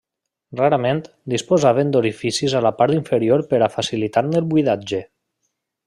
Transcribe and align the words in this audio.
Rarament, 0.59 1.01
disposaven 1.33 1.93
d'orificis 1.95 2.57
a 2.61 2.63
la 2.69 2.73
part 2.81 2.97
inferior 2.97 3.45
per 3.53 3.61
a 3.61 3.71
facilitar-ne 3.79 4.41
el 4.45 4.49
buidatge. 4.55 5.05